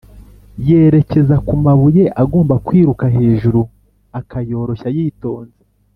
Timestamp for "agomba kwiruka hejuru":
2.21-3.61